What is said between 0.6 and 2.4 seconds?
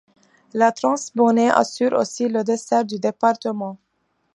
Transgabonais assure aussi